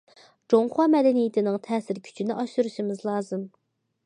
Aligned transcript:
جۇڭخۇا 0.53 0.87
مەدەنىيىتىنىڭ 0.93 1.59
تەسىر 1.69 2.01
كۈچىنى 2.09 2.39
ئاشۇرۇشىمىز 2.41 3.09
لازىم. 3.11 3.49